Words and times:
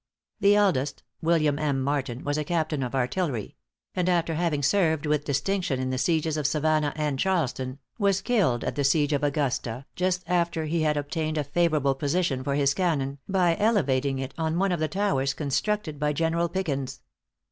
The 0.39 0.55
eldest, 0.55 1.03
William 1.21 1.59
M. 1.59 1.79
Martin, 1.83 2.23
was 2.23 2.35
a 2.35 2.43
captain 2.43 2.81
of 2.81 2.95
artillery; 2.95 3.55
and 3.93 4.09
after 4.09 4.33
having 4.33 4.63
served 4.63 5.05
with 5.05 5.25
distinction 5.25 5.79
in 5.79 5.91
the 5.91 5.99
sieges 5.99 6.37
of 6.37 6.47
Savannah 6.47 6.91
and 6.95 7.19
Charleston, 7.19 7.77
was 7.99 8.19
killed 8.23 8.63
at 8.63 8.73
the 8.73 8.83
siege 8.83 9.13
of 9.13 9.21
Augusta, 9.23 9.85
just 9.95 10.23
after 10.25 10.65
he 10.65 10.81
had 10.81 10.97
obtained 10.97 11.37
a 11.37 11.43
favorable 11.43 11.93
position 11.93 12.43
for 12.43 12.55
his 12.55 12.73
cannon, 12.73 13.19
by 13.29 13.55
elevating 13.57 14.17
it 14.17 14.33
on 14.39 14.57
one 14.57 14.71
of 14.71 14.79
the 14.79 14.87
towers 14.87 15.35
constructed 15.35 15.99
by 15.99 16.13
General 16.13 16.49
Pickens. 16.49 17.01